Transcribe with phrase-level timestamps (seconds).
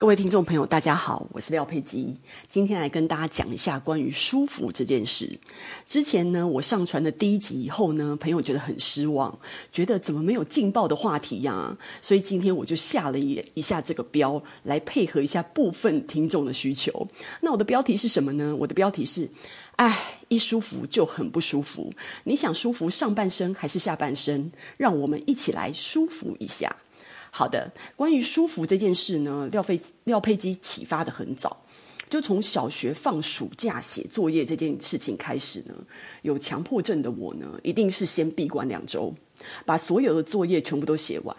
[0.00, 2.16] 各位听众朋友，大家好，我是廖佩基，
[2.48, 5.38] 今天来跟大家讲一下关于舒服这件事。
[5.86, 9.38] 之前呢，我上传的第一集以后呢，朋友觉得很失望，
[9.70, 11.76] 觉得怎么没有劲爆的话题呀？
[12.00, 17.06] 所以今天我就下了一一下这个标，来配合一下部分听众的需求。
[17.42, 18.56] 那我的标题是什么呢？
[18.56, 19.28] 我的标题是：
[19.76, 21.92] 哎，一舒服就很不舒服。
[22.24, 24.50] 你想舒服上半身还是下半身？
[24.78, 26.74] 让我们一起来舒服一下。
[27.30, 31.64] 好的，关于舒服这件事呢，廖佩廖佩基启发的很早，
[32.08, 35.74] 就从小学放暑假写作业这件事情开始呢。
[36.22, 39.14] 有强迫症的我呢，一定是先闭关两周，
[39.64, 41.36] 把所有的作业全部都写完。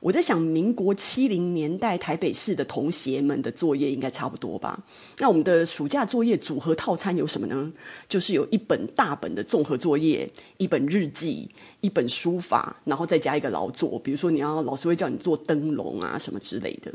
[0.00, 4.82] 我在想，民国七零年代台北市的同学们的作业应该差不多吧？
[5.18, 7.70] 那我们的暑假作业组合套餐有什么呢？
[8.08, 11.50] 就是有一本大本的综合作业，一本日记，
[11.82, 16.90] 一本书法，然后再加一个劳作，比如说你要老师会叫你做灯笼啊什么之类的。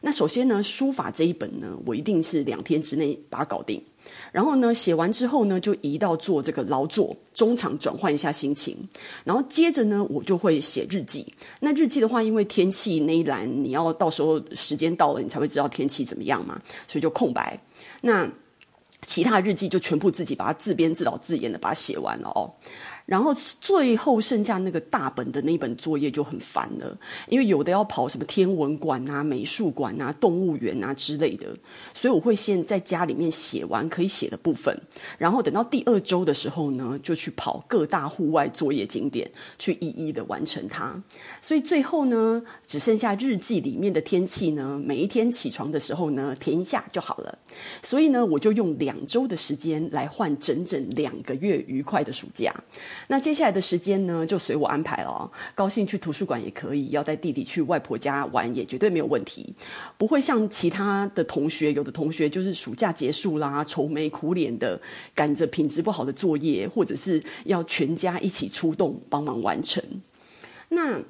[0.00, 3.82] 那首先呢，书法这一本呢，我一定是两天之内把它搞定。
[4.32, 8.76] 然后呢，写完之后呢，就移到做这个劳作，中场转换一下心情。
[9.24, 11.32] 然后接着呢，我就会写日记。
[11.60, 17.58] 那日记的话，因为天气那一栏，你要到时候时间到了，你才会知道天气怎么样嘛，所以就空白。
[18.02, 18.28] 那
[19.02, 22.50] 其他日记就全部自己把它自编自导自演的把它写完了哦。
[23.06, 31.46] 然后最后剩下那个大本的那本作业就很烦了，因为有的要跑什么天文馆啊、美术馆啊、动物园啊之类的，
[31.94, 34.76] 所以我会先在家里面写完可以写的部分，
[35.16, 41.00] 然后等到第二周的时候呢，就去跑各大户外作业景点，去一一的完成它。
[41.40, 47.38] 所以最后呢，只剩下日记里面的天气呢，每一天起床的时候呢，填一下就好了。
[47.84, 52.52] 所以呢，我就用两周的时间来换整整两个月愉快的暑假。
[53.08, 55.30] 那接下来的时间呢，就随我安排了。
[55.54, 59.54] 高兴去图书馆也可以，要带弟弟去外婆家玩也绝对没有问题。
[59.96, 64.80] 不会像其他的同学，有的同学就是暑假结束啦，愁眉苦脸的
[65.14, 69.82] 赶着品质不好的作业，或者是要全家一起出动帮忙完成。
[70.68, 71.00] 那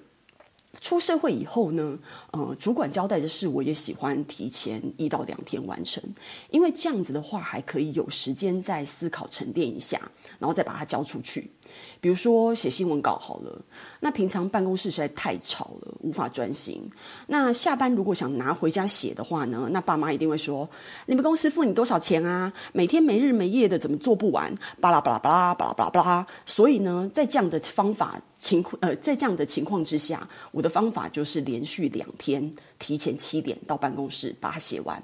[0.83, 1.99] 出社会以后呢，
[2.33, 6.03] 呃，主管交代的事，我也喜欢提前一到两天完成，
[6.51, 9.99] 因为这样子的话，还可以有时间再思考沉淀一下，
[10.39, 11.51] 然后再把它交出去。
[12.01, 13.61] 比如说写新闻稿好了，
[14.01, 16.91] 那平常办公室实在太吵了，无法专心。
[17.27, 20.69] 那下班如果想拿回家写的话呢，那爸妈一定会说
[21.07, 22.53] ：“你们公司付你多少钱啊？
[22.73, 26.27] 每天没日没夜的，怎么做不完？”巴拉巴拉巴拉巴拉巴拉巴拉。
[26.45, 35.03] 所以呢，在这样的方法情况呃，在这样的情况之下，我的方法就是连续两天提前七点到办公室把它写完，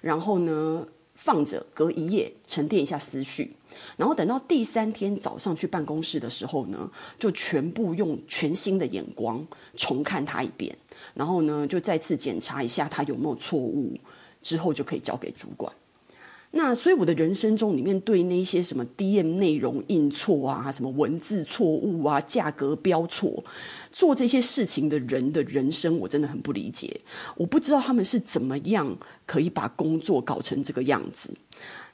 [0.00, 0.84] 然后呢，
[1.24, 3.54] 放着隔一夜沉淀一下思绪。
[3.96, 9.46] 然后等到第三天早上去办公室的时候呢，就全部用全新的眼光
[9.76, 10.76] 重看他一遍，
[11.14, 13.96] 然后呢，就再次检查一下他有没有错误，
[14.42, 15.72] 之后就可以交给主管。
[16.54, 23.42] 那所以我的人生中里面对那些什么 DM 内容印错啊，什么文字错误啊，价格标错，
[23.90, 27.00] 做这些事情的人的人生，我真的很不理解。
[27.36, 28.96] 我不知道他们是怎么样
[29.26, 31.32] 可以把工作搞成这个样子。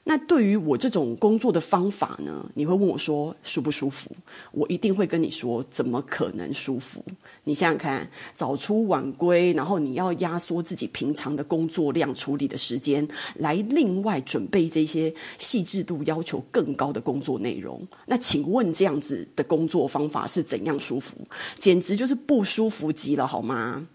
[0.09, 4.11] 那对于我这种工作的方法呢，你会问我说舒不舒服？
[4.53, 7.05] 我一定会跟你说，怎么可能舒服？
[7.45, 17.87] 你想想看，早出晚归，然后你要压缩自己平常的工作量处理的时间，来另外准备这些细致度要求更高的工作内容。
[18.07, 21.19] 那请问这样子的工作方法是怎样舒服？
[21.59, 23.87] 简直就是不舒服极了，好吗？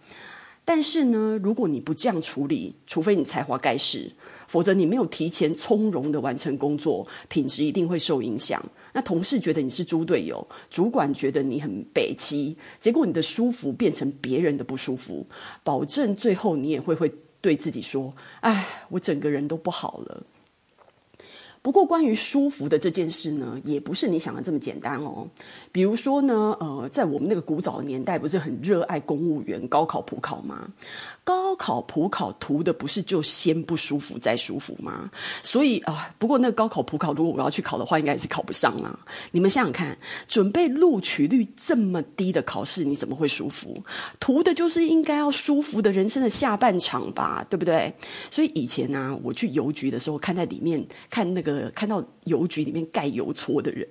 [0.66, 4.12] 但是呢，如果你不这样处理，除非你才华盖世。
[4.47, 8.63] 否则，你没有提前从容的完成工作，品质一定会受影响。
[8.94, 15.26] 那同事觉得你是猪队友，主管觉得你很北七，结果你的舒服变成别人的不舒服。
[15.64, 17.11] 保证最后你也会会
[17.41, 20.23] 对自己说：“哎，我整个人都不好了。”
[21.64, 25.26] 不过，关于舒服的这件事呢，也不是你想的这么简单哦。
[25.72, 30.68] 比如说呢，呃，在我们那个古早的年代，不是很热爱公务员高考普考吗？
[31.24, 35.10] 高考普考图的不是就先不舒服再舒服吗？
[35.42, 39.00] 所以啊、不过那个高考普考，如果我要去考的话，应该也是考不上啦。
[39.32, 43.82] 你们想想看，准备录取率这么低的考试，你怎么会舒服？
[44.20, 47.94] 图的就是应该要舒服的人生的下半场吧，对不对？
[48.30, 53.88] 所以以前呢、我去邮局的时候，看在里面看那个看到邮局里面盖邮戳的人，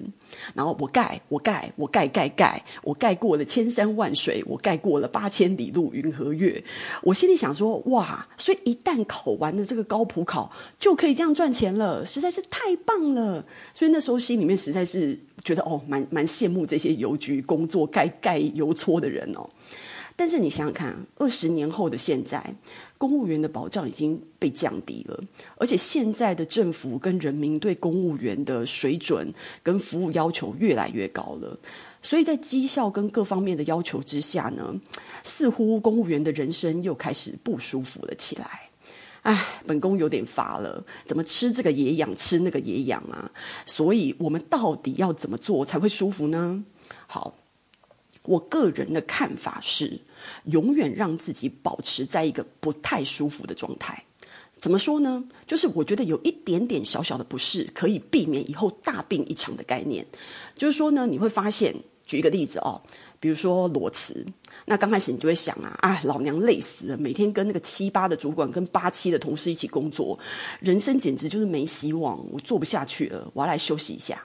[0.54, 6.62] 然后我盖我盖我盖盖盖，我盖过了千山万水，我盖过了八千里路云和月，
[7.02, 7.14] 我。
[7.22, 13.44] 心里想说哇，所以一旦考完了这个高普考，就可以这样赚钱了，实在是太棒了。
[13.72, 19.48] 所以那时候心里面实在是觉得哦，蛮蛮羡慕这些邮局工作盖盖邮戳的人哦。
[20.14, 22.54] 但是你想想看，二十年后的现在，
[22.98, 25.20] 公务员的保障已经被降低了，
[25.56, 29.32] 而且现在的政府跟人民对公务员的水准
[29.62, 31.58] 跟服务要求越来越高了，
[32.02, 34.78] 所以在绩效跟各方面的要求之下呢，
[35.24, 38.70] 似乎公务员的人生又开始不舒服了起来。
[39.22, 43.30] 哎，本宫有点乏了，怎么吃这个也痒，吃那个也痒啊？
[43.64, 46.62] 所以我们到底要怎么做才会舒服呢？
[47.06, 47.34] 好。
[48.24, 50.00] 我个人的看法是，
[50.44, 54.04] 永远让自己保持在一个不太舒服的状态。
[54.60, 55.24] 怎么说呢？
[55.44, 60.06] 就是我觉得有一点点小小的不适，可以避免以后大病一场的概念。
[60.56, 61.74] 就是说呢，你会发现，
[62.06, 62.80] 举一个例子哦，
[63.18, 64.24] 比如说裸辞，
[64.66, 70.16] 那刚开始你就会想啊，啊，老娘累死了，每天跟那个七八的主管跟八七的同事一起工作，
[70.60, 74.24] 人生简直就是没希望，我做不下去了，我要来休息一下。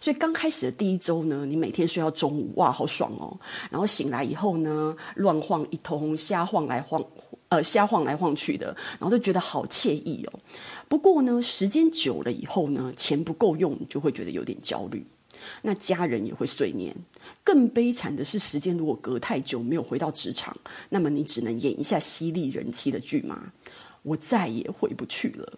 [0.00, 3.36] 所以刚开始的第一周呢，你每天睡到中午，哇，好爽哦！
[3.70, 7.02] 然后醒来以后呢，乱晃一通，瞎晃来晃，
[7.48, 10.40] 呃，瞎晃来晃去的，然后就觉得好惬意哦。
[10.88, 15.06] 不过呢，时间久了以后呢，钱不够用，你就会觉得有点焦虑。
[15.62, 16.94] 那家人也会碎念。
[17.44, 20.56] 更悲惨的是，时间如果隔太久没有回到职场，
[20.88, 23.52] 那么你只能演一下犀利人妻的剧嘛，
[24.02, 25.52] 我再也回不去了。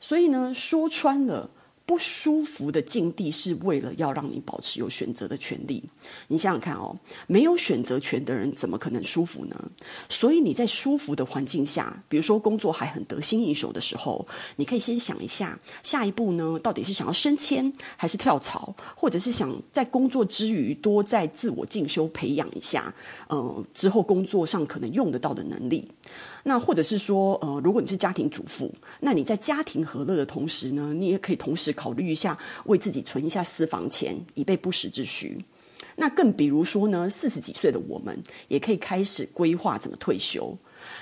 [0.00, 1.48] 所以呢，说穿了。
[1.92, 5.84] 不舒服的境地是为了要让你保持有选择的权利。
[6.28, 6.96] 你想想看哦，
[7.26, 9.70] 没有选择权的人怎么可能舒服呢？
[10.08, 22.94] 所以你在舒服的环境下，比如说工作还很得心应手的时候，你可以先想一下，下一步呢，到底是想要升迁还是跳槽，或者是想在工作之余多在自我进修培养一下，
[23.28, 25.86] 呃，之后工作上可能用得到的能力。
[26.44, 35.44] 那或者是说，呃，如果你是家庭主妇，那你在家庭和乐的同时呢，你也可以同时考虑一下，为自己存一下私房钱，以备不时之需。
[35.96, 40.56] 那更比如说呢，四十几岁的我们，也可以开始规划怎么退休。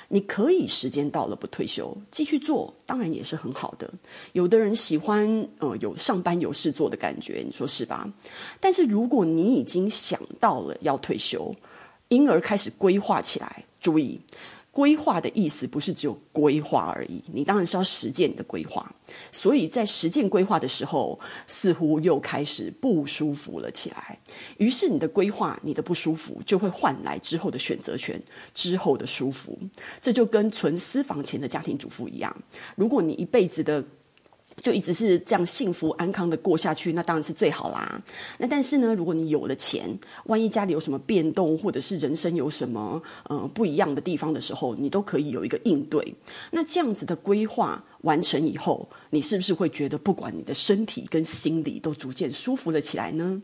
[0.09, 3.88] 你可以时间到了不退休，继续做，当然也是很好的。
[4.32, 8.11] 有的人喜欢，呃，有上班有事做的感觉，你说是吧？
[8.59, 11.55] 但是如果你已经想到了要退休，
[12.09, 14.21] 因而开始规划起来，注意。
[14.72, 18.94] 规划的意思不是只有规划而已，你当然是要实践你的规划。
[19.32, 24.19] 所以在实践规划的时候，似乎又开始不舒服了起来。
[24.58, 28.22] 于是你的规划，你的不舒服，就会换来之后的选择权，
[28.55, 29.58] 之后的舒服。
[30.00, 32.34] 这就跟存私房钱的家庭主妇一样，
[32.76, 33.84] 如果你一辈子的。
[34.60, 38.00] 就一直是这样幸福安康的过下去，那当然是最好啦。
[38.38, 46.14] 那但是呢，如果你有了钱，万一家里有什么变动，或者是人生有什么呃不一样的地方的时候，你都可以有一个应对。
[46.50, 53.42] 那这样子的规划完成以后，你是不是会觉得，不管你的身体跟心理都逐渐舒服了起来呢？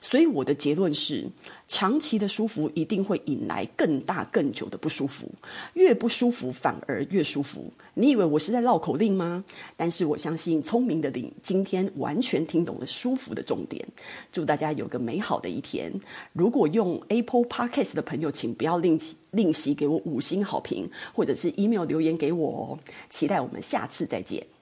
[0.00, 1.28] 所以我的结论是，
[1.68, 5.30] 长期的舒服一定会引来更大更久的不舒服，
[5.74, 7.72] 越不舒服反而越舒服。
[7.94, 9.44] 你以为我是在绕口令吗？
[9.76, 13.86] 但是我相信聪明的你今天完全听懂了舒服的重点。
[14.30, 15.92] 祝大家有个美好的一天。
[16.32, 19.00] 如果用 Apple Podcast 的朋友，请不要吝
[19.30, 22.78] 吝惜给我五星好评，或者是 email 留言给我哦。
[23.10, 24.55] 期待我们下次再见。